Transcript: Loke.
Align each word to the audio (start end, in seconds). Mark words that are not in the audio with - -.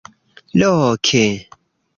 Loke. 0.59 1.25